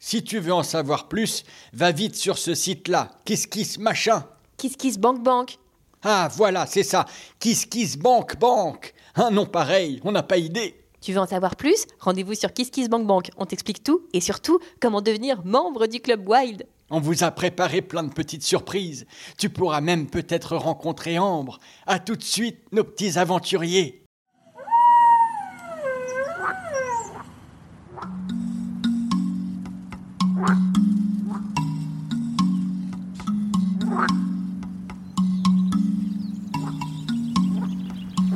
Si 0.00 0.22
tu 0.22 0.38
veux 0.38 0.52
en 0.52 0.62
savoir 0.62 1.08
plus, 1.08 1.44
va 1.72 1.90
vite 1.92 2.14
sur 2.14 2.38
ce 2.38 2.54
site-là. 2.54 3.10
Kiss 3.24 3.46
kiss 3.46 3.78
machin. 3.78 4.24
Kiss 4.56 4.76
Kiss 4.76 4.98
Bank 4.98 5.22
Bank 5.22 5.58
Ah 6.02 6.28
voilà, 6.36 6.66
c'est 6.66 6.82
ça. 6.82 7.06
Kiss 7.38 7.66
kiss 7.66 7.96
bank 7.96 8.38
bank. 8.38 8.94
Un 9.16 9.30
nom 9.30 9.46
pareil, 9.46 10.00
on 10.04 10.12
n'a 10.12 10.22
pas 10.22 10.36
idée. 10.38 10.74
Tu 11.00 11.12
veux 11.12 11.20
en 11.20 11.26
savoir 11.26 11.56
plus? 11.56 11.86
Rendez-vous 12.00 12.34
sur 12.34 12.52
Kiss 12.52 12.70
Kiss 12.70 12.88
Bank 12.88 13.06
Bank. 13.06 13.30
On 13.36 13.46
t'explique 13.46 13.84
tout 13.84 14.02
et 14.12 14.20
surtout 14.20 14.58
comment 14.80 15.00
devenir 15.00 15.44
membre 15.44 15.86
du 15.86 16.00
club 16.00 16.28
Wild. 16.28 16.66
On 16.90 17.00
vous 17.00 17.22
a 17.22 17.30
préparé 17.30 17.82
plein 17.82 18.02
de 18.02 18.12
petites 18.12 18.42
surprises. 18.42 19.06
Tu 19.36 19.50
pourras 19.50 19.80
même 19.80 20.08
peut-être 20.08 20.56
rencontrer 20.56 21.18
Ambre. 21.18 21.58
À 21.86 21.98
tout 21.98 22.16
de 22.16 22.22
suite, 22.22 22.58
nos 22.72 22.82
petits 22.84 23.18
aventuriers. 23.18 24.02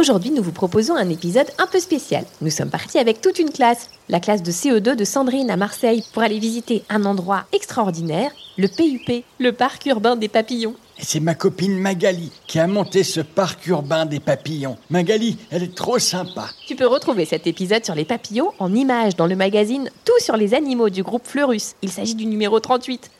Aujourd'hui, 0.00 0.30
nous 0.30 0.42
vous 0.42 0.50
proposons 0.50 0.96
un 0.96 1.10
épisode 1.10 1.48
un 1.58 1.66
peu 1.66 1.78
spécial. 1.78 2.24
Nous 2.40 2.48
sommes 2.48 2.70
partis 2.70 2.98
avec 2.98 3.20
toute 3.20 3.38
une 3.38 3.50
classe, 3.50 3.90
la 4.08 4.18
classe 4.18 4.42
de 4.42 4.50
CE2 4.50 4.96
de 4.96 5.04
Sandrine 5.04 5.50
à 5.50 5.58
Marseille, 5.58 6.02
pour 6.14 6.22
aller 6.22 6.38
visiter 6.38 6.82
un 6.88 7.04
endroit 7.04 7.44
extraordinaire, 7.52 8.30
le 8.56 8.68
PUP, 8.68 9.26
le 9.38 9.52
parc 9.52 9.84
urbain 9.84 10.16
des 10.16 10.28
papillons. 10.28 10.74
C'est 10.98 11.20
ma 11.20 11.34
copine 11.34 11.76
Magali 11.76 12.32
qui 12.46 12.58
a 12.58 12.66
monté 12.66 13.04
ce 13.04 13.20
parc 13.20 13.66
urbain 13.66 14.06
des 14.06 14.20
papillons. 14.20 14.78
Magali, 14.88 15.36
elle 15.50 15.64
est 15.64 15.74
trop 15.74 15.98
sympa. 15.98 16.48
Tu 16.66 16.76
peux 16.76 16.86
retrouver 16.86 17.26
cet 17.26 17.46
épisode 17.46 17.84
sur 17.84 17.94
les 17.94 18.06
papillons 18.06 18.52
en 18.58 18.74
images 18.74 19.16
dans 19.16 19.26
le 19.26 19.36
magazine 19.36 19.90
Tout 20.06 20.18
sur 20.18 20.38
les 20.38 20.54
animaux 20.54 20.88
du 20.88 21.02
groupe 21.02 21.26
Fleurus. 21.26 21.74
Il 21.82 21.90
s'agit 21.90 22.14
du 22.14 22.24
numéro 22.24 22.58
38. 22.58 23.10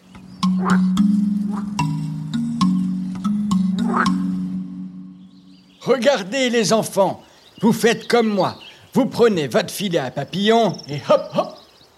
Regardez 5.82 6.50
les 6.50 6.72
enfants, 6.74 7.22
vous 7.62 7.72
faites 7.72 8.06
comme 8.06 8.28
moi. 8.28 8.56
Vous 8.92 9.06
prenez 9.06 9.48
votre 9.48 9.72
filet 9.72 9.98
à 9.98 10.10
papillons 10.10 10.76
et 10.88 11.00
hop 11.08 11.30
hop. 11.34 11.54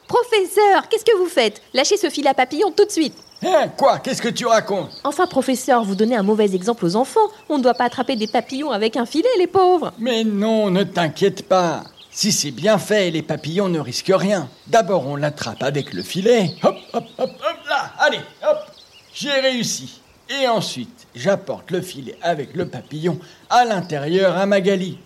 Professeur, 0.06 0.88
qu'est-ce 0.88 1.04
que 1.04 1.16
vous 1.16 1.26
faites? 1.28 1.60
Lâchez 1.74 1.96
ce 1.96 2.08
fil 2.10 2.26
à 2.28 2.34
papillon 2.34 2.70
tout 2.70 2.84
de 2.84 2.90
suite. 2.90 3.16
Hein, 3.44 3.68
quoi? 3.76 3.98
Qu'est-ce 3.98 4.22
que 4.22 4.28
tu 4.28 4.46
racontes? 4.46 4.90
Enfin, 5.02 5.26
professeur, 5.26 5.82
vous 5.82 5.96
donnez 5.96 6.14
un 6.14 6.22
mauvais 6.22 6.54
exemple 6.54 6.84
aux 6.84 6.94
enfants. 6.94 7.28
On 7.48 7.58
ne 7.58 7.62
doit 7.62 7.74
pas 7.74 7.86
attraper 7.86 8.14
des 8.14 8.28
papillons 8.28 8.70
avec 8.70 8.96
un 8.96 9.06
filet, 9.06 9.28
les 9.38 9.48
pauvres. 9.48 9.92
Mais 9.98 10.22
non, 10.22 10.70
ne 10.70 10.84
t'inquiète 10.84 11.48
pas. 11.48 11.82
Si 12.12 12.30
c'est 12.30 12.50
bien 12.52 12.78
fait, 12.78 13.10
les 13.10 13.22
papillons 13.22 13.68
ne 13.68 13.80
risquent 13.80 14.12
rien. 14.14 14.48
D'abord, 14.68 15.08
on 15.08 15.16
l'attrape 15.16 15.62
avec 15.62 15.92
le 15.92 16.02
filet. 16.02 16.50
Hop, 16.62 16.76
hop, 16.92 17.04
hop, 17.18 17.30
hop, 17.30 17.56
là. 17.68 17.92
Allez, 17.98 18.20
hop. 18.48 18.58
J'ai 19.14 19.32
réussi. 19.32 20.01
Et 20.40 20.48
ensuite, 20.48 21.06
j'apporte 21.14 21.70
le 21.70 21.82
filet 21.82 22.16
avec 22.22 22.54
le 22.54 22.66
papillon 22.66 23.18
à 23.50 23.64
l'intérieur 23.64 24.36
à 24.36 24.46
Magali 24.46 24.98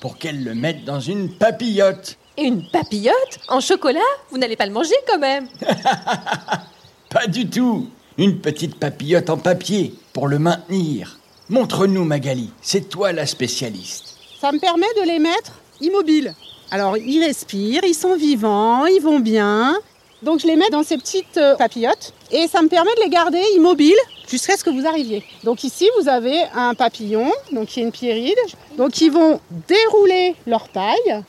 pour 0.00 0.18
qu'elle 0.18 0.44
le 0.44 0.54
mette 0.54 0.84
dans 0.84 1.00
une 1.00 1.30
papillote. 1.30 2.18
Une 2.36 2.68
papillote 2.68 3.38
En 3.48 3.60
chocolat? 3.60 4.00
Vous 4.30 4.36
n'allez 4.36 4.56
pas 4.56 4.66
le 4.66 4.72
manger 4.72 4.94
quand 5.08 5.18
même 5.18 5.48
Pas 7.10 7.26
du 7.26 7.48
tout. 7.48 7.88
Une 8.18 8.38
petite 8.38 8.78
papillote 8.78 9.30
en 9.30 9.38
papier 9.38 9.94
pour 10.12 10.28
le 10.28 10.38
maintenir. 10.38 11.18
Montre-nous, 11.48 12.04
Magali. 12.04 12.50
C'est 12.60 12.88
toi 12.88 13.12
la 13.12 13.24
spécialiste. 13.24 14.16
Ça 14.40 14.52
me 14.52 14.58
permet 14.58 14.86
de 15.00 15.06
les 15.06 15.18
mettre 15.18 15.52
immobiles. 15.80 16.34
Alors, 16.70 16.98
ils 16.98 17.24
respirent, 17.24 17.84
ils 17.84 17.94
sont 17.94 18.16
vivants, 18.16 18.84
ils 18.86 19.00
vont 19.00 19.20
bien. 19.20 19.78
Donc, 20.22 20.40
je 20.40 20.46
les 20.46 20.56
mets 20.56 20.70
dans 20.70 20.82
ces 20.82 20.96
petites 20.96 21.36
euh, 21.36 21.56
papillotes 21.56 22.12
et 22.30 22.48
ça 22.48 22.62
me 22.62 22.68
permet 22.68 22.94
de 22.96 23.02
les 23.02 23.10
garder 23.10 23.42
immobiles 23.54 23.98
jusqu'à 24.28 24.56
ce 24.56 24.64
que 24.64 24.70
vous 24.70 24.86
arriviez. 24.86 25.22
Donc, 25.44 25.62
ici, 25.62 25.88
vous 26.00 26.08
avez 26.08 26.42
un 26.54 26.74
papillon, 26.74 27.30
donc 27.52 27.68
qui 27.68 27.80
est 27.80 27.82
une 27.82 27.92
pierride. 27.92 28.38
Donc, 28.76 29.00
ils 29.00 29.10
vont 29.10 29.40
dérouler 29.68 30.34
leur 30.46 30.68
paille 30.68 31.22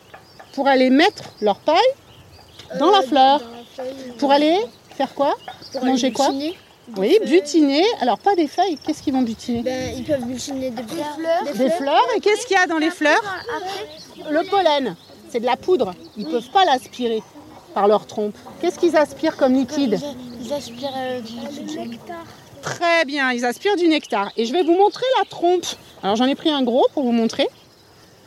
pour 0.54 0.68
aller 0.68 0.90
mettre 0.90 1.24
leur 1.42 1.60
paille 1.60 1.78
dans 2.80 2.92
la 2.92 3.02
fleur. 3.02 3.42
Pour 4.18 4.32
aller 4.32 4.58
faire 4.96 5.14
quoi? 5.14 5.36
Manger 5.84 6.12
quoi? 6.12 6.30
Oui, 6.96 7.20
butiner. 7.26 7.84
Alors, 8.00 8.18
pas 8.18 8.36
des 8.36 8.48
feuilles. 8.48 8.78
Qu'est-ce 8.86 9.04
qu'ils 9.04 9.14
vont 9.14 9.22
butiner? 9.22 9.62
Ben, 9.62 9.94
ils 9.98 10.06
peuvent 10.06 10.24
butiner 10.24 10.72
des 10.72 10.84
fleurs. 10.84 11.56
Des 11.56 11.70
fleurs. 11.70 12.08
Et 12.16 12.22
qu'est-ce 12.22 12.48
qu'il 12.48 12.56
y 12.56 12.60
a 12.60 12.66
dans 12.66 12.78
les 12.78 12.90
fleurs? 12.90 13.22
Le 14.30 14.50
pollen. 14.50 14.96
C'est 15.30 15.42
de 15.42 15.46
la 15.46 15.58
poudre. 15.58 15.94
Ils 16.16 16.26
ne 16.26 16.32
peuvent 16.32 16.50
pas 16.52 16.64
l'aspirer 16.64 17.22
par 17.78 17.88
leur 17.88 18.08
trompe. 18.08 18.36
Qu'est-ce 18.60 18.80
qu'ils 18.80 18.98
aspirent 18.98 19.38
comme 19.38 19.54
liquide 19.54 20.00
Ils 20.42 20.52
aspirent 20.52 20.90
euh, 20.98 21.22
du 21.22 21.36
nectar. 21.78 22.26
Très 22.64 23.06
bien, 23.06 23.32
ils 23.32 23.46
aspirent 23.46 23.76
du 23.76 23.88
nectar. 23.88 24.32
Et 24.36 24.46
je 24.48 24.52
vais 24.52 24.64
vous 24.64 24.74
montrer 24.76 25.06
la 25.20 25.26
trompe. 25.30 25.64
Alors 26.02 26.16
j'en 26.16 26.26
ai 26.26 26.34
pris 26.34 26.50
un 26.50 26.64
gros 26.64 26.88
pour 26.96 27.04
vous 27.04 27.12
montrer. 27.12 27.48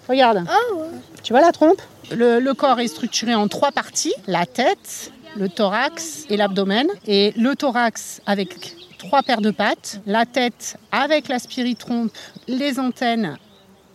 Regarde, 0.09 0.45
Oh, 0.49 0.75
ouais. 0.77 0.87
tu 1.25 1.33
vois 1.33 1.43
la 1.43 1.51
trompe? 1.51 1.83
Le, 2.13 2.39
le 2.39 2.55
corps 2.55 2.79
est 2.79 2.87
structuré 2.87 3.35
en 3.35 3.49
trois 3.49 3.73
parties. 3.73 4.15
La 4.29 4.47
tête, 4.47 5.11
le 5.37 5.49
thorax 5.49 6.27
et 6.31 6.37
l'abdomen. 6.37 6.87
Et 7.09 7.33
le 7.37 7.57
thorax 7.57 8.21
avec 8.27 8.77
trois 8.99 9.25
paires 9.25 9.41
de 9.41 9.51
pattes. 9.51 10.01
La 10.07 10.27
tête 10.27 10.77
avec 10.93 11.27
la 11.27 11.41
spiritrompe, 11.41 12.13
les 12.47 12.79
antennes 12.79 13.37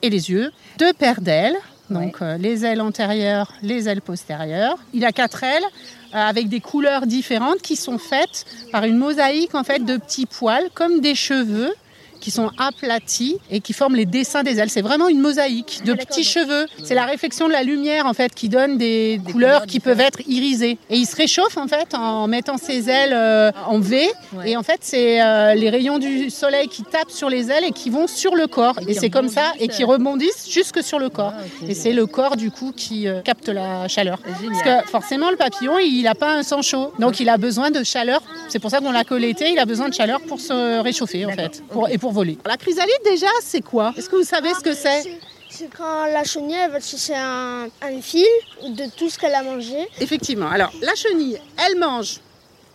et 0.01 0.09
les 0.09 0.29
yeux. 0.29 0.51
Deux 0.79 0.91
paires 0.91 1.21
d'ailes. 1.21 1.55
Donc 1.89 2.21
euh, 2.21 2.37
les 2.37 2.65
ailes 2.65 2.81
antérieures, 2.81 3.51
les 3.61 3.87
ailes 3.87 4.01
postérieures. 4.01 4.77
Il 4.93 5.05
a 5.05 5.11
quatre 5.11 5.43
ailes 5.43 5.63
euh, 5.63 6.17
avec 6.17 6.49
des 6.49 6.59
couleurs 6.59 7.05
différentes 7.05 7.61
qui 7.61 7.75
sont 7.75 7.97
faites 7.97 8.45
par 8.71 8.85
une 8.85 8.97
mosaïque 8.97 9.55
en 9.55 9.63
fait 9.63 9.85
de 9.85 9.97
petits 9.97 10.25
poils 10.25 10.69
comme 10.73 10.99
des 10.99 11.15
cheveux 11.15 11.73
qui 12.19 12.31
sont 12.31 12.51
aplatis 12.57 13.37
et 13.51 13.59
qui 13.59 13.73
forment 13.73 13.95
les 13.95 14.05
dessins 14.05 14.43
des 14.43 14.59
ailes. 14.59 14.69
C'est 14.69 14.81
vraiment 14.81 15.07
une 15.07 15.19
mosaïque 15.19 15.81
de 15.85 15.93
petits 15.93 16.23
cheveux. 16.23 16.65
C'est 16.83 16.95
la 16.95 17.05
réflexion 17.05 17.47
de 17.47 17.53
la 17.53 17.63
lumière 17.63 18.05
en 18.05 18.13
fait 18.13 18.33
qui 18.33 18.49
donne 18.49 18.77
des, 18.77 19.19
couleurs 19.31 19.65
qui 19.65 19.79
peuvent 19.79 19.99
être 19.99 20.19
irisées. 20.27 20.77
Et 20.89 20.97
il 20.97 21.05
se 21.05 21.15
réchauffe 21.15 21.57
en 21.57 21.67
fait 21.67 21.93
en 21.93 22.27
mettant 22.27 22.57
ses 22.57 22.89
ailes 22.89 23.13
euh, 23.13 23.51
en 23.67 23.79
V. 23.79 24.09
Et 24.45 24.57
en 24.57 24.63
fait 24.63 24.79
c'est 24.81 25.21
euh, 25.21 25.53
les 25.55 25.69
rayons 25.69 25.97
du 25.97 26.29
soleil 26.29 26.67
qui 26.67 26.83
tapent 26.83 27.11
sur 27.11 27.29
les 27.29 27.49
ailes 27.51 27.63
et 27.63 27.71
qui 27.71 27.89
vont 27.89 28.07
sur 28.07 28.35
le 28.35 28.47
corps. 28.47 28.79
Et 28.87 28.93
c'est 28.93 29.09
comme 29.09 29.29
ça 29.29 29.53
et 29.59 29.67
qui 29.67 29.83
rebondissent 29.83 30.49
jusque 30.49 30.83
sur 30.83 30.99
le 30.99 31.09
corps. 31.09 31.33
Et 31.67 31.73
c'est 31.73 31.93
le 31.93 32.05
corps 32.05 32.37
du 32.37 32.51
coup 32.51 32.71
qui 32.75 33.07
euh, 33.07 33.21
capte 33.21 33.49
la 33.49 33.87
chaleur. 33.87 34.19
Parce 34.21 34.63
que 34.63 34.89
forcément 34.89 35.31
le 35.31 35.37
papillon 35.37 35.79
il 35.79 36.03
n'a 36.03 36.15
pas 36.15 36.33
un 36.33 36.43
sang 36.43 36.61
chaud, 36.61 36.91
donc 36.99 37.19
il 37.19 37.29
a 37.29 37.37
besoin 37.37 37.71
de 37.71 37.83
chaleur. 37.83 38.21
C'est 38.49 38.59
pour 38.59 38.69
ça 38.69 38.79
qu'on 38.79 38.91
l'a 38.91 39.03
l'été, 39.17 39.51
il 39.51 39.59
a 39.59 39.65
besoin 39.65 39.89
de 39.89 39.93
chaleur 39.93 40.19
pour 40.21 40.39
se 40.39 40.81
réchauffer 40.81 41.25
en 41.25 41.31
fait, 41.31 41.63
pour- 41.69 41.89
et 41.89 41.97
pour 41.97 42.04
voler. 42.11 42.37
La 42.45 42.57
chrysalide 42.57 43.01
déjà 43.03 43.27
c'est 43.41 43.61
quoi? 43.61 43.93
Est-ce 43.97 44.09
que 44.09 44.15
vous 44.15 44.23
savez 44.23 44.53
ce 44.53 44.59
que 44.61 44.73
c'est? 44.73 45.03
C'est 45.49 45.69
quand 45.75 46.05
la 46.07 46.23
chenille 46.23 46.55
elle 46.55 46.71
va 46.71 46.79
chercher 46.79 47.15
un, 47.15 47.67
un 47.81 48.01
fil 48.01 48.25
de 48.63 48.83
tout 48.97 49.09
ce 49.09 49.17
qu'elle 49.17 49.33
a 49.35 49.43
mangé. 49.43 49.87
Effectivement. 50.01 50.49
Alors 50.49 50.71
la 50.81 50.95
chenille, 50.95 51.39
elle 51.65 51.77
mange, 51.79 52.19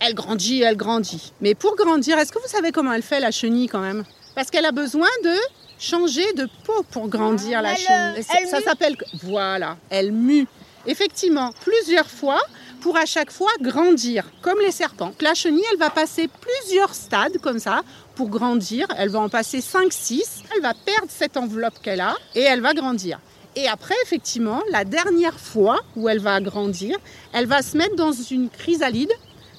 elle 0.00 0.14
grandit, 0.14 0.62
elle 0.62 0.76
grandit. 0.76 1.32
Mais 1.40 1.54
pour 1.54 1.76
grandir, 1.76 2.18
est-ce 2.18 2.32
que 2.32 2.38
vous 2.38 2.48
savez 2.48 2.72
comment 2.72 2.92
elle 2.92 3.02
fait 3.02 3.20
la 3.20 3.30
chenille 3.30 3.66
quand 3.68 3.80
même? 3.80 4.04
Parce 4.34 4.50
qu'elle 4.50 4.64
a 4.64 4.72
besoin 4.72 5.08
de 5.24 5.34
changer 5.78 6.32
de 6.34 6.46
peau 6.64 6.82
pour 6.90 7.08
grandir 7.08 7.60
la 7.62 7.72
Elle, 7.72 7.76
chenille. 7.76 8.22
ça- 8.22 8.34
elle 8.38 8.48
ça 8.48 8.58
mue. 8.58 8.64
s'appelle 8.64 8.96
voilà, 9.24 9.76
elle 9.90 10.12
mue. 10.12 10.46
Effectivement, 10.86 11.50
plusieurs 11.62 12.08
fois 12.08 12.40
pour 12.80 12.96
à 12.96 13.04
chaque 13.04 13.30
fois 13.30 13.50
grandir, 13.60 14.24
comme 14.40 14.58
les 14.60 14.70
serpents. 14.70 15.12
La 15.20 15.34
chenille, 15.34 15.64
elle 15.70 15.78
va 15.78 15.90
passer 15.90 16.28
plusieurs 16.40 16.94
stades 16.94 17.36
comme 17.42 17.58
ça 17.58 17.82
pour 18.20 18.28
grandir. 18.28 18.86
Elle 18.98 19.08
va 19.08 19.20
en 19.20 19.30
passer 19.30 19.60
5-6. 19.60 20.20
Elle 20.54 20.60
va 20.60 20.74
perdre 20.74 21.08
cette 21.08 21.38
enveloppe 21.38 21.80
qu'elle 21.82 22.02
a 22.02 22.14
et 22.34 22.42
elle 22.42 22.60
va 22.60 22.74
grandir. 22.74 23.18
Et 23.56 23.66
après, 23.66 23.94
effectivement, 24.04 24.60
la 24.70 24.84
dernière 24.84 25.40
fois 25.40 25.80
où 25.96 26.06
elle 26.06 26.18
va 26.18 26.38
grandir, 26.42 26.98
elle 27.32 27.46
va 27.46 27.62
se 27.62 27.78
mettre 27.78 27.96
dans 27.96 28.12
une 28.12 28.50
chrysalide. 28.50 29.10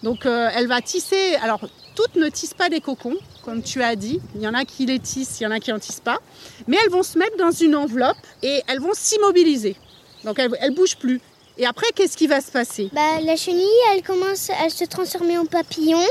Donc, 0.04 0.28
euh, 0.28 0.50
elle 0.56 0.68
va 0.68 0.80
tisser. 0.80 1.34
Alors, 1.42 1.62
toutes 1.96 2.16
ne 2.18 2.30
tissent 2.30 2.54
pas 2.54 2.70
des 2.70 2.82
cocons, 2.82 3.18
comme 3.44 3.64
tu 3.64 3.82
as 3.82 3.96
dit. 3.96 4.22
Il 4.36 4.42
y 4.42 4.48
en 4.48 4.54
a 4.54 4.64
qui 4.64 4.86
les 4.86 5.00
tissent, 5.00 5.40
il 5.40 5.46
y 5.46 5.48
en 5.48 5.52
a 5.52 5.60
qui 5.60 5.72
n'en 5.72 5.80
tissent 5.80 6.00
pas. 6.00 6.20
Mais 6.68 6.78
elles 6.84 6.92
vont 6.92 7.04
se 7.04 7.18
mettre 7.18 7.38
dans 7.38 7.50
une 7.50 7.76
enveloppe 7.76 8.24
et 8.44 8.62
elles 8.68 8.80
vont 8.80 8.94
s'immobiliser. 8.94 9.76
Donc, 10.24 10.38
elles 10.38 10.52
ne 10.52 10.76
bougent 10.76 10.98
plus. 10.98 11.20
Et 11.58 11.66
après, 11.66 11.88
qu'est-ce 11.96 12.16
qui 12.16 12.28
va 12.28 12.42
se 12.42 12.52
passer? 12.52 12.90
Bah, 12.94 13.20
la 13.24 13.36
chenille, 13.36 13.66
elle 13.94 14.04
commence 14.04 14.52
à 14.64 14.70
se 14.70 14.86
transformer 14.86 15.40
en 15.40 15.46
papillon. 15.46 16.06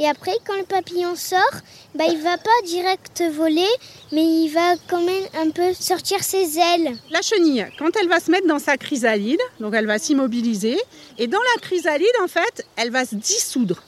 Et 0.00 0.08
après, 0.08 0.32
quand 0.46 0.56
le 0.56 0.64
papillon 0.64 1.14
sort, 1.14 1.60
bah, 1.94 2.04
il 2.08 2.16
va 2.22 2.38
pas 2.38 2.50
direct 2.64 3.22
voler, 3.34 3.68
mais 4.12 4.24
il 4.24 4.48
va 4.48 4.76
quand 4.88 5.02
même 5.02 5.24
un 5.38 5.50
peu 5.50 5.74
sortir 5.74 6.24
ses 6.24 6.58
ailes. 6.58 6.96
La 7.10 7.20
chenille, 7.20 7.66
quand 7.78 7.94
elle 8.00 8.08
va 8.08 8.18
se 8.18 8.30
mettre 8.30 8.46
dans 8.46 8.58
sa 8.58 8.78
chrysalide, 8.78 9.42
donc 9.60 9.74
elle 9.74 9.86
va 9.86 9.98
s'immobiliser, 9.98 10.78
et 11.18 11.26
dans 11.26 11.38
la 11.54 11.60
chrysalide, 11.60 12.08
en 12.24 12.28
fait, 12.28 12.66
elle 12.76 12.90
va 12.90 13.04
se 13.04 13.14
dissoudre. 13.14 13.82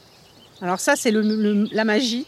Alors 0.61 0.81
ça, 0.81 0.97
c'est 0.97 1.13
la 1.13 1.85
magie. 1.85 2.27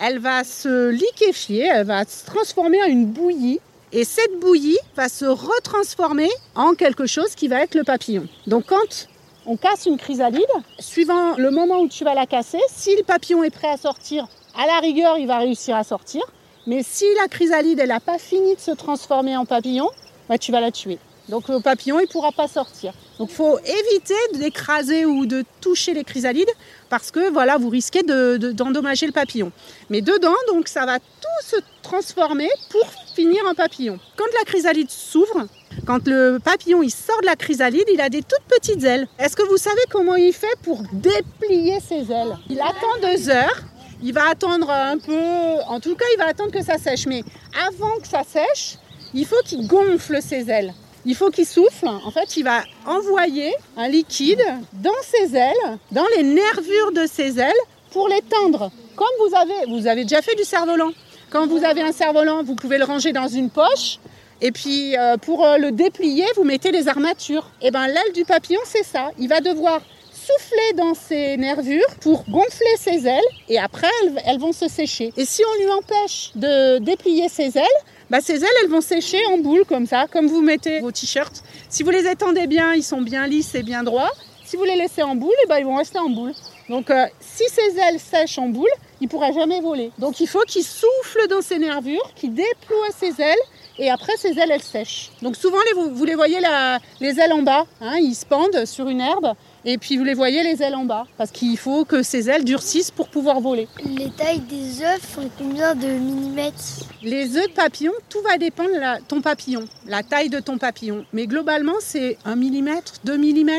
Elle 0.00 0.20
va 0.20 0.44
se 0.44 0.90
liquéfier, 0.90 1.66
elle 1.72 1.86
va 1.86 2.04
se 2.04 2.24
transformer 2.24 2.80
en 2.84 2.86
une 2.86 3.06
bouillie, 3.06 3.58
et 3.90 4.04
cette 4.04 4.38
bouillie 4.38 4.78
va 4.94 5.08
se 5.08 5.24
retransformer 5.24 6.30
en 6.54 6.74
quelque 6.74 7.06
chose 7.06 7.34
qui 7.34 7.48
va 7.48 7.62
être 7.62 7.74
le 7.74 7.82
papillon. 7.82 8.28
Donc 8.46 8.66
quand 8.68 9.08
on 9.46 9.56
casse 9.56 9.86
une 9.86 9.96
chrysalide, 9.98 10.44
suivant 10.78 11.36
le 11.36 11.50
moment 11.50 11.80
où 11.80 11.88
tu 11.88 12.04
vas 12.04 12.14
la 12.14 12.26
casser, 12.26 12.60
si 12.68 12.96
le 12.96 13.02
papillon 13.02 13.42
est 13.44 13.50
prêt 13.50 13.68
à 13.68 13.76
sortir, 13.76 14.26
à 14.56 14.66
la 14.66 14.78
rigueur, 14.80 15.18
il 15.18 15.26
va 15.26 15.38
réussir 15.38 15.76
à 15.76 15.84
sortir. 15.84 16.22
Mais 16.66 16.82
si 16.82 17.04
la 17.20 17.28
chrysalide, 17.28 17.78
elle 17.80 17.88
n'a 17.88 18.00
pas 18.00 18.18
fini 18.18 18.54
de 18.54 18.60
se 18.60 18.70
transformer 18.70 19.36
en 19.36 19.44
papillon, 19.44 19.88
bah, 20.28 20.38
tu 20.38 20.50
vas 20.52 20.60
la 20.60 20.70
tuer. 20.70 20.98
Donc 21.28 21.48
le 21.48 21.60
papillon, 21.60 21.98
il 22.00 22.04
ne 22.04 22.08
pourra 22.08 22.32
pas 22.32 22.48
sortir. 22.48 22.92
Donc 23.18 23.30
il 23.30 23.34
faut 23.34 23.58
éviter 23.58 24.14
d'écraser 24.34 25.06
ou 25.06 25.24
de 25.26 25.42
toucher 25.60 25.94
les 25.94 26.04
chrysalides 26.04 26.50
parce 26.90 27.10
que 27.10 27.30
voilà, 27.30 27.56
vous 27.56 27.70
risquez 27.70 28.02
de- 28.02 28.36
de- 28.36 28.52
d'endommager 28.52 29.06
le 29.06 29.12
papillon. 29.12 29.50
Mais 29.88 30.02
dedans, 30.02 30.34
donc 30.48 30.68
ça 30.68 30.84
va 30.84 30.98
tout 30.98 31.40
se 31.46 31.56
transformer 31.82 32.48
pour 32.70 32.84
finir 33.14 33.42
en 33.48 33.54
papillon. 33.54 33.98
Quand 34.16 34.26
la 34.38 34.44
chrysalide 34.44 34.90
s'ouvre, 34.90 35.46
quand 35.86 36.06
le 36.06 36.38
papillon 36.38 36.82
il 36.82 36.90
sort 36.90 37.20
de 37.20 37.26
la 37.26 37.36
chrysalide, 37.36 37.88
il 37.92 38.00
a 38.00 38.08
des 38.08 38.22
toutes 38.22 38.44
petites 38.48 38.82
ailes. 38.84 39.06
Est-ce 39.18 39.36
que 39.36 39.42
vous 39.42 39.56
savez 39.56 39.82
comment 39.90 40.16
il 40.16 40.32
fait 40.32 40.56
pour 40.62 40.82
déplier 40.92 41.78
ses 41.80 42.10
ailes? 42.10 42.36
Il 42.48 42.60
attend 42.60 43.00
deux 43.02 43.30
heures. 43.30 43.62
Il 44.02 44.12
va 44.12 44.28
attendre 44.28 44.70
un 44.70 44.98
peu, 44.98 45.62
en 45.66 45.80
tout 45.80 45.94
cas, 45.94 46.04
il 46.14 46.18
va 46.18 46.26
attendre 46.26 46.50
que 46.50 46.62
ça 46.62 46.78
sèche. 46.78 47.06
Mais 47.06 47.22
avant 47.66 47.96
que 48.02 48.08
ça 48.08 48.22
sèche, 48.22 48.76
il 49.14 49.24
faut 49.24 49.40
qu'il 49.44 49.66
gonfle 49.66 50.20
ses 50.20 50.50
ailes. 50.50 50.74
Il 51.06 51.14
faut 51.14 51.30
qu'il 51.30 51.46
souffle. 51.46 51.86
En 51.86 52.10
fait, 52.10 52.36
il 52.36 52.44
va 52.44 52.64
envoyer 52.86 53.52
un 53.76 53.88
liquide 53.88 54.44
dans 54.72 54.90
ses 55.02 55.36
ailes, 55.36 55.78
dans 55.92 56.06
les 56.16 56.22
nervures 56.22 56.92
de 56.92 57.06
ses 57.06 57.38
ailes, 57.38 57.52
pour 57.92 58.08
les 58.08 58.22
tendre. 58.22 58.70
Comme 58.96 59.06
vous 59.20 59.36
avez, 59.36 59.66
vous 59.68 59.86
avez 59.86 60.02
déjà 60.02 60.22
fait 60.22 60.34
du 60.34 60.44
cerf-volant. 60.44 60.92
Quand 61.30 61.46
vous 61.46 61.64
avez 61.64 61.82
un 61.82 61.92
cerf-volant, 61.92 62.42
vous 62.42 62.54
pouvez 62.54 62.78
le 62.78 62.84
ranger 62.84 63.12
dans 63.12 63.28
une 63.28 63.50
poche. 63.50 63.98
Et 64.40 64.52
puis, 64.52 64.96
euh, 64.96 65.16
pour 65.16 65.44
euh, 65.44 65.58
le 65.58 65.70
déplier, 65.72 66.24
vous 66.36 66.44
mettez 66.44 66.72
des 66.72 66.88
armatures. 66.88 67.50
Et 67.62 67.70
ben, 67.70 67.86
l'aile 67.86 68.12
du 68.14 68.24
papillon, 68.24 68.60
c'est 68.64 68.84
ça. 68.84 69.10
Il 69.18 69.28
va 69.28 69.40
devoir 69.40 69.80
souffler 70.24 70.72
dans 70.76 70.94
ses 70.94 71.36
nervures 71.36 71.94
pour 72.00 72.24
gonfler 72.28 72.76
ses 72.78 73.06
ailes 73.06 73.20
et 73.48 73.58
après 73.58 73.90
elles, 74.24 74.38
vont 74.38 74.52
se 74.52 74.68
sécher. 74.68 75.12
Et 75.16 75.24
si 75.24 75.42
on 75.44 75.62
lui 75.62 75.70
empêche 75.70 76.30
de 76.34 76.78
déplier 76.78 77.28
ses 77.28 77.58
ailes, 77.58 77.78
bah 78.10 78.20
ses 78.20 78.36
ailes 78.36 78.56
elles 78.62 78.70
vont 78.70 78.80
sécher 78.80 79.18
en 79.26 79.38
boule 79.38 79.64
comme 79.66 79.86
ça, 79.86 80.06
comme 80.10 80.26
vous 80.26 80.40
mettez 80.40 80.80
vos 80.80 80.92
t-shirts. 80.92 81.42
Si 81.68 81.82
vous 81.82 81.90
les 81.90 82.06
étendez 82.08 82.46
bien, 82.46 82.72
ils 82.72 82.82
sont 82.82 83.02
bien 83.02 83.26
lisses 83.26 83.54
et 83.54 83.62
bien 83.62 83.82
droits. 83.82 84.12
Si 84.46 84.56
vous 84.56 84.64
les 84.64 84.76
laissez 84.76 85.02
en 85.02 85.14
boule, 85.14 85.34
et 85.44 85.48
ben 85.48 85.58
ils 85.58 85.64
vont 85.64 85.76
rester 85.76 85.98
en 85.98 86.08
boule. 86.08 86.32
Donc 86.68 86.90
euh, 86.90 87.06
si 87.20 87.44
ses 87.50 87.78
ailes 87.78 88.00
sèchent 88.00 88.38
en 88.38 88.48
boule, 88.48 88.68
il 89.00 89.04
ne 89.04 89.08
pourra 89.10 89.32
jamais 89.32 89.60
voler. 89.60 89.90
Donc 89.98 90.20
il 90.20 90.26
faut 90.26 90.42
qu'il 90.46 90.64
souffle 90.64 91.26
dans 91.28 91.42
ses 91.42 91.58
nervures, 91.58 92.12
qu'il 92.14 92.32
déploie 92.32 92.88
ses 92.98 93.20
ailes 93.20 93.36
et 93.78 93.90
après 93.90 94.16
ses 94.16 94.38
ailes 94.38 94.50
elles 94.50 94.62
sèchent. 94.62 95.10
Donc 95.22 95.36
souvent 95.36 95.58
les- 95.66 95.80
vous, 95.80 95.94
vous 95.94 96.04
les 96.04 96.14
voyez 96.14 96.40
la- 96.40 96.78
les 97.00 97.18
ailes 97.20 97.32
en 97.32 97.42
bas, 97.42 97.66
hein, 97.80 97.96
ils 98.00 98.14
se 98.14 98.24
pendent 98.26 98.64
sur 98.64 98.88
une 98.88 99.00
herbe 99.00 99.32
et 99.64 99.78
puis 99.78 99.96
vous 99.96 100.04
les 100.04 100.14
voyez 100.14 100.42
les 100.42 100.62
ailes 100.62 100.74
en 100.74 100.84
bas 100.84 101.06
parce 101.16 101.30
qu'il 101.30 101.56
faut 101.58 101.84
que 101.84 102.02
ces 102.02 102.28
ailes 102.30 102.44
durcissent 102.44 102.90
pour 102.90 103.08
pouvoir 103.08 103.40
voler. 103.40 103.66
Les 103.84 104.10
tailles 104.10 104.40
des 104.40 104.82
œufs 104.82 105.00
font 105.00 105.30
combien 105.38 105.74
de 105.74 105.86
millimètres? 105.86 106.84
Les 107.02 107.36
œufs 107.36 107.48
de 107.48 107.52
papillon, 107.54 107.92
tout 108.08 108.20
va 108.22 108.38
dépendre 108.38 108.70
de 108.70 109.04
ton 109.06 109.20
papillon, 109.20 109.64
la 109.86 110.02
taille 110.02 110.28
de 110.30 110.40
ton 110.40 110.58
papillon. 110.58 111.04
Mais 111.12 111.26
globalement, 111.26 111.74
c'est 111.80 112.16
1 112.24 112.36
mm, 112.36 112.80
2 113.04 113.16
mm. 113.18 113.50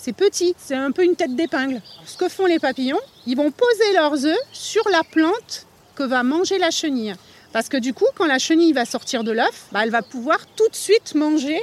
C'est 0.00 0.12
petit, 0.12 0.54
c'est 0.58 0.76
un 0.76 0.92
peu 0.92 1.02
une 1.04 1.16
tête 1.16 1.34
d'épingle. 1.34 1.82
Ce 2.06 2.16
que 2.16 2.28
font 2.28 2.46
les 2.46 2.60
papillons, 2.60 3.00
ils 3.26 3.36
vont 3.36 3.50
poser 3.50 3.92
leurs 3.94 4.24
œufs 4.24 4.38
sur 4.52 4.88
la 4.90 5.02
plante 5.02 5.66
que 5.96 6.04
va 6.04 6.22
manger 6.22 6.58
la 6.58 6.70
chenille. 6.70 7.14
Parce 7.52 7.68
que 7.68 7.76
du 7.76 7.94
coup, 7.94 8.06
quand 8.16 8.26
la 8.26 8.38
chenille 8.38 8.72
va 8.72 8.84
sortir 8.84 9.24
de 9.24 9.32
l'œuf, 9.32 9.66
bah, 9.72 9.80
elle 9.82 9.90
va 9.90 10.02
pouvoir 10.02 10.38
tout 10.56 10.68
de 10.68 10.76
suite 10.76 11.14
manger 11.14 11.58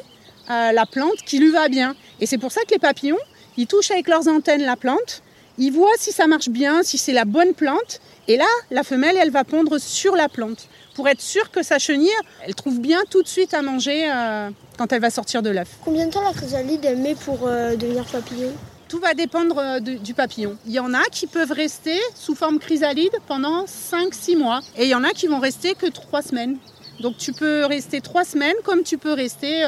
euh, 0.49 0.71
la 0.71 0.85
plante 0.85 1.17
qui 1.25 1.39
lui 1.39 1.51
va 1.51 1.69
bien. 1.69 1.95
Et 2.19 2.25
c'est 2.25 2.37
pour 2.37 2.51
ça 2.51 2.61
que 2.61 2.71
les 2.71 2.79
papillons, 2.79 3.17
ils 3.57 3.67
touchent 3.67 3.91
avec 3.91 4.07
leurs 4.07 4.27
antennes 4.27 4.63
la 4.63 4.75
plante, 4.75 5.21
ils 5.57 5.71
voient 5.71 5.95
si 5.97 6.11
ça 6.11 6.27
marche 6.27 6.49
bien, 6.49 6.83
si 6.83 6.97
c'est 6.97 7.13
la 7.13 7.25
bonne 7.25 7.53
plante. 7.53 8.01
Et 8.27 8.37
là, 8.37 8.45
la 8.71 8.83
femelle, 8.83 9.15
elle 9.21 9.31
va 9.31 9.43
pondre 9.43 9.79
sur 9.79 10.15
la 10.15 10.27
plante 10.27 10.67
pour 10.95 11.07
être 11.07 11.21
sûre 11.21 11.51
que 11.51 11.61
sa 11.61 11.77
chenille, 11.77 12.09
elle 12.45 12.55
trouve 12.55 12.79
bien 12.79 13.01
tout 13.09 13.21
de 13.21 13.27
suite 13.27 13.53
à 13.53 13.61
manger 13.61 14.09
euh, 14.09 14.49
quand 14.77 14.91
elle 14.91 15.01
va 15.01 15.09
sortir 15.09 15.41
de 15.41 15.49
l'œuf. 15.49 15.67
Combien 15.83 16.07
de 16.07 16.11
temps 16.11 16.23
la 16.23 16.33
chrysalide 16.33 16.97
met 16.97 17.15
pour 17.15 17.39
euh, 17.43 17.75
devenir 17.75 18.05
papillon? 18.05 18.51
Tout 18.87 18.99
va 18.99 19.13
dépendre 19.13 19.57
euh, 19.57 19.79
de- 19.79 19.93
du 19.95 20.13
papillon. 20.13 20.57
Il 20.65 20.71
y 20.73 20.79
en 20.79 20.93
a 20.93 21.03
qui 21.11 21.27
peuvent 21.27 21.51
rester 21.51 21.97
sous 22.13 22.35
forme 22.35 22.59
chrysalide 22.59 23.13
pendant 23.27 23.65
5-6 23.65 24.35
mois. 24.37 24.61
Et 24.77 24.83
il 24.83 24.89
y 24.89 24.95
en 24.95 25.03
a 25.03 25.09
qui 25.09 25.27
vont 25.27 25.39
rester 25.39 25.73
que 25.75 25.87
3 25.87 26.21
semaines. 26.21 26.57
Donc 26.99 27.17
tu 27.17 27.33
peux 27.33 27.65
rester 27.65 27.99
3 28.01 28.23
semaines 28.23 28.55
comme 28.63 28.83
tu 28.83 28.97
peux 28.97 29.13
rester 29.13 29.63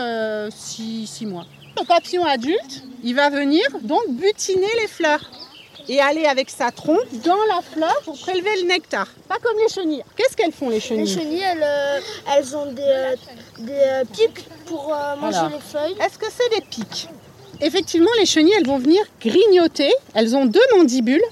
6 0.49 1.25
mois. 1.25 1.45
Le 1.79 1.83
papillon 1.85 2.25
adulte, 2.25 2.83
il 3.03 3.15
va 3.15 3.29
venir 3.29 3.63
donc 3.81 4.01
butiner 4.09 4.67
les 4.81 4.87
fleurs 4.87 5.29
et 5.89 5.99
aller 6.01 6.25
avec 6.25 6.49
sa 6.49 6.71
trompe 6.71 6.99
dans 7.23 7.37
la 7.55 7.61
fleur 7.61 7.95
pour 8.03 8.17
prélever 8.19 8.61
le 8.61 8.67
nectar. 8.67 9.07
Pas 9.27 9.37
comme 9.39 9.57
les 9.57 9.69
chenilles. 9.69 10.03
Qu'est-ce 10.15 10.35
qu'elles 10.35 10.51
font 10.51 10.69
les 10.69 10.75
Les 10.75 10.81
chenilles 10.81 11.07
chenilles, 11.13 11.41
elles, 11.41 11.63
euh, 11.63 11.99
elles 12.35 12.55
ont 12.57 12.71
des, 12.71 12.81
euh, 12.81 13.15
des 13.59 13.71
euh, 13.73 14.03
pics 14.11 14.45
pour 14.65 14.93
euh, 14.93 15.15
manger 15.17 15.37
Voilà. 15.39 15.55
les 15.55 15.61
feuilles. 15.61 15.95
Est-ce 16.05 16.17
que 16.17 16.25
c'est 16.29 16.49
des 16.59 16.65
pics? 16.65 17.07
Effectivement, 17.61 18.09
les 18.19 18.25
chenilles, 18.25 18.53
elles 18.57 18.67
vont 18.67 18.77
venir 18.77 19.01
grignoter. 19.19 19.91
Elles 20.13 20.35
ont 20.35 20.45
deux 20.45 20.59
mandibules, 20.75 21.23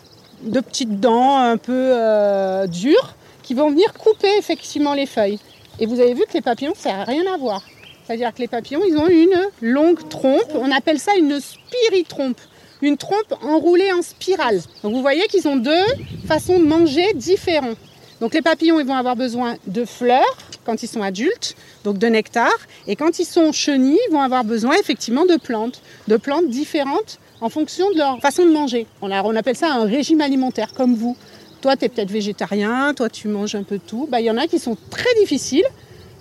deux 0.41 0.61
petites 0.61 0.99
dents 0.99 1.37
un 1.37 1.57
peu 1.57 1.73
euh, 1.73 2.65
dures, 2.67 3.15
qui 3.43 3.53
vont 3.53 3.69
venir 3.69 3.93
couper 3.93 4.29
effectivement 4.39 4.93
les 4.93 5.05
feuilles. 5.05 5.39
Et 5.79 5.85
vous 5.85 5.99
avez 5.99 6.13
vu 6.13 6.23
que 6.27 6.33
les 6.33 6.41
papillons, 6.41 6.73
ça 6.75 6.93
n'a 6.93 7.03
rien 7.03 7.23
à 7.31 7.37
voir. 7.37 7.61
C'est-à-dire 8.05 8.33
que 8.33 8.39
les 8.39 8.47
papillons, 8.47 8.81
ils 8.87 8.97
ont 8.97 9.07
une 9.07 9.37
longue 9.61 10.07
trompe. 10.09 10.51
On 10.55 10.71
appelle 10.71 10.99
ça 10.99 11.15
une 11.15 11.39
spiritrompe. 11.39 12.39
Une 12.81 12.97
trompe 12.97 13.33
enroulée 13.43 13.91
en 13.91 14.01
spirale. 14.01 14.61
Donc 14.83 14.93
vous 14.93 15.01
voyez 15.01 15.27
qu'ils 15.27 15.47
ont 15.47 15.55
deux 15.55 15.85
façons 16.27 16.59
de 16.59 16.65
manger 16.65 17.13
différentes. 17.13 17.77
Donc 18.19 18.33
les 18.33 18.41
papillons, 18.41 18.79
ils 18.79 18.85
vont 18.85 18.95
avoir 18.95 19.15
besoin 19.15 19.55
de 19.67 19.85
fleurs 19.85 20.37
quand 20.65 20.83
ils 20.83 20.87
sont 20.87 21.01
adultes, 21.01 21.55
donc 21.83 21.97
de 21.97 22.07
nectar. 22.07 22.51
Et 22.87 22.95
quand 22.95 23.19
ils 23.19 23.25
sont 23.25 23.51
chenilles, 23.51 23.99
ils 24.09 24.13
vont 24.13 24.21
avoir 24.21 24.43
besoin 24.43 24.75
effectivement 24.79 25.25
de 25.25 25.35
plantes, 25.35 25.81
de 26.07 26.17
plantes 26.17 26.49
différentes 26.49 27.19
en 27.41 27.49
fonction 27.49 27.91
de 27.91 27.97
leur 27.97 28.19
façon 28.19 28.45
de 28.45 28.51
manger. 28.51 28.87
On, 29.01 29.35
appelle 29.35 29.55
ça 29.55 29.73
un 29.73 29.85
régime 29.85 30.21
alimentaire, 30.21 30.73
comme 30.73 30.95
vous. 30.95 31.15
Toi, 31.61 31.75
tu 31.75 31.85
es 31.85 31.89
peut-être 31.89 32.11
végétarien, 32.11 32.93
toi, 32.93 33.09
tu 33.09 33.27
manges 33.27 33.55
un 33.55 33.63
peu 33.63 33.77
de 33.77 33.83
tout. 33.83 34.07
Bah, 34.09 34.19
Il 34.19 34.25
y 34.25 34.31
en 34.31 34.37
a 34.37 34.47
qui 34.47 34.59
sont 34.59 34.77
très 34.89 35.13
difficiles, 35.19 35.65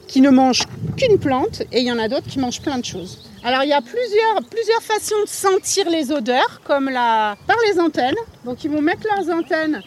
qui 0.07 0.21
ne 0.21 0.31
mangent 0.31 0.65
qu'une 0.97 1.19
plante, 1.19 1.63
et 1.73 1.81
il 1.81 1.87
y 1.87 1.93
en 1.93 1.99
a 1.99 2.09
d'autres 2.09 2.29
qui 2.29 2.39
mangent 2.39 2.61
plein 2.61 2.79
de 2.79 2.85
choses. 2.85 3.19
Alors, 3.43 3.63
il 3.63 3.69
y 3.69 3.75
a 3.75 3.83
plusieurs, 3.83 4.43
plusieurs 4.51 4.83
façons 4.83 5.21
de 5.23 5.29
sentir 5.29 5.91
les 5.91 6.11
odeurs, 6.11 6.63
comme 6.65 6.89
la, 6.89 7.37
par 7.47 7.57
les 7.69 7.79
antennes. 7.79 8.17
Donc, 8.45 8.65
ils 8.65 8.71
vont 8.71 8.81
mettre 8.81 9.07
leurs 9.15 9.37
antennes 9.37 9.83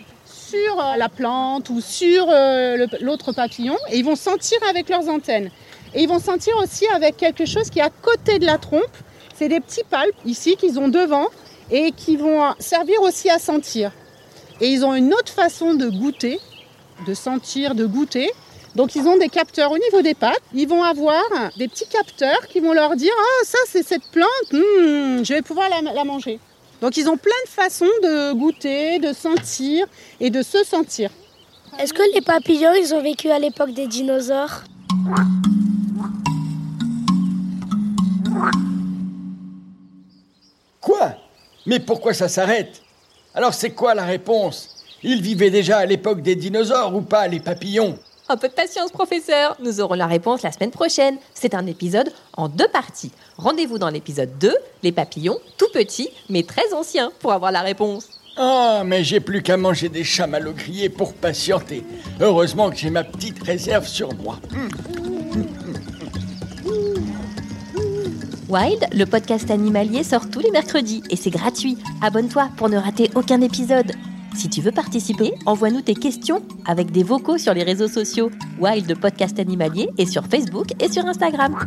sur 0.49 0.79
euh, 0.79 0.95
la 0.95 1.09
plante 1.09 1.69
ou 1.69 1.81
sur 1.81 2.27
euh, 2.29 2.87
l'autre 3.01 3.33
papillon 3.33 3.75
et 3.91 3.97
ils 3.97 4.05
vont 4.05 4.15
sentir 4.15 4.57
avec 4.69 4.87
leurs 4.89 5.09
antennes. 5.09 5.49
Et 5.93 6.03
ils 6.03 6.07
vont 6.07 6.19
sentir 6.19 6.55
aussi 6.57 6.87
avec 6.87 7.17
quelque 7.17 7.45
chose 7.45 7.69
qui 7.69 7.79
est 7.79 7.83
à 7.83 7.89
côté 7.89 8.39
de 8.39 8.45
la 8.45 8.57
trompe. 8.57 8.95
C'est 9.35 9.49
des 9.49 9.59
petits 9.59 9.83
palpes 9.89 10.15
ici 10.25 10.55
qu'ils 10.55 10.79
ont 10.79 10.87
devant 10.87 11.27
et 11.69 11.91
qui 11.91 12.15
vont 12.15 12.41
servir 12.59 13.01
aussi 13.01 13.29
à 13.29 13.39
sentir. 13.39 13.91
Et 14.61 14.69
ils 14.69 14.85
ont 14.85 14.93
une 14.93 15.13
autre 15.13 15.31
façon 15.31 15.73
de 15.73 15.89
goûter, 15.89 16.39
de 17.05 17.13
sentir, 17.13 17.75
de 17.75 17.85
goûter. 17.85 18.29
Donc 18.75 18.95
ils 18.95 19.07
ont 19.07 19.17
des 19.17 19.29
capteurs 19.29 19.71
au 19.71 19.77
niveau 19.77 20.01
des 20.01 20.13
pattes. 20.13 20.41
Ils 20.53 20.67
vont 20.67 20.83
avoir 20.83 21.23
des 21.57 21.67
petits 21.67 21.87
capteurs 21.87 22.47
qui 22.47 22.59
vont 22.59 22.73
leur 22.73 22.95
dire 22.95 23.13
Ah, 23.17 23.45
ça 23.45 23.57
c'est 23.67 23.85
cette 23.85 24.09
plante, 24.11 24.51
Hmm, 24.51 25.23
je 25.23 25.33
vais 25.33 25.41
pouvoir 25.41 25.67
la 25.69 26.03
manger. 26.03 26.39
Donc 26.81 26.95
ils 26.97 27.09
ont 27.09 27.17
plein 27.17 27.31
de 27.45 27.49
façons 27.49 27.85
de 28.03 28.33
goûter, 28.33 28.99
de 28.99 29.11
sentir 29.13 29.87
et 30.19 30.29
de 30.29 30.41
se 30.43 30.63
sentir. 30.63 31.09
Est-ce 31.79 31.93
que 31.93 32.03
les 32.13 32.21
papillons, 32.21 32.73
ils 32.73 32.93
ont 32.93 33.01
vécu 33.01 33.29
à 33.29 33.39
l'époque 33.39 33.71
des 33.73 33.87
dinosaures? 33.87 34.63
Quoi? 40.79 41.15
Mais 41.65 41.79
pourquoi 41.79 42.13
ça 42.13 42.29
s'arrête? 42.29 42.81
Alors 43.33 43.53
c'est 43.53 43.71
quoi 43.71 43.93
la 43.93 44.05
réponse? 44.05 44.85
Ils 45.03 45.21
vivaient 45.21 45.51
déjà 45.51 45.77
à 45.77 45.85
l'époque 45.85 46.21
des 46.21 46.35
dinosaures 46.35 46.95
ou 46.95 47.01
pas, 47.01 47.27
les 47.27 47.39
papillons? 47.39 47.97
Un 48.29 48.35
peu 48.35 48.49
de 48.49 48.53
patience, 48.53 48.91
professeur. 48.91 49.55
Nous 49.63 49.79
aurons 49.79 49.93
la 49.93 50.05
réponse 50.05 50.41
la 50.41 50.51
semaine 50.51 50.71
prochaine. 50.71 51.17
C'est 51.33 51.55
un 51.55 51.65
épisode 51.65 52.11
en 52.35 52.49
deux 52.49 52.67
parties. 52.67 53.11
Rendez-vous 53.37 53.77
dans 53.79 53.89
l'épisode 53.89 54.37
2, 54.37 54.53
les 54.83 54.91
papillons, 54.91 55.37
tout 55.57 55.69
petits, 55.73 56.09
mais 56.29 56.43
très 56.43 56.73
anciens, 56.73 57.11
pour 57.19 57.31
avoir 57.31 57.53
la 57.53 57.61
réponse. 57.61 58.09
Ah, 58.35 58.83
mais 58.85 59.03
j'ai 59.05 59.21
plus 59.21 59.41
qu'à 59.41 59.55
manger 59.55 59.87
des 59.87 60.03
chamallows 60.03 60.53
grillés 60.53 60.89
pour 60.89 61.13
patienter. 61.13 61.85
Heureusement 62.19 62.69
que 62.69 62.75
j'ai 62.75 62.89
ma 62.89 63.05
petite 63.05 63.41
réserve 63.41 63.87
sur 63.87 64.13
moi. 64.15 64.39
Wild, 68.49 68.87
le 68.93 69.05
podcast 69.05 69.49
animalier, 69.49 70.03
sort 70.03 70.29
tous 70.29 70.39
les 70.39 70.51
mercredis 70.51 71.01
et 71.09 71.15
c'est 71.15 71.29
gratuit. 71.29 71.77
Abonne-toi 72.01 72.49
pour 72.57 72.67
ne 72.67 72.77
rater 72.77 73.09
aucun 73.15 73.39
épisode. 73.41 73.93
Si 74.37 74.49
tu 74.49 74.61
veux 74.61 74.71
participer, 74.71 75.33
envoie-nous 75.47 75.81
tes 75.81 75.95
questions 75.95 76.43
avec 76.67 76.91
des 76.91 77.01
vocaux 77.01 77.39
sur 77.39 77.55
les 77.55 77.63
réseaux 77.63 77.87
sociaux. 77.87 78.29
Wild 78.59 78.95
Podcast 78.99 79.39
Animalier 79.39 79.89
est 79.97 80.05
sur 80.05 80.27
Facebook 80.27 80.67
et 80.79 80.91
sur 80.91 81.03
Instagram. 81.07 81.57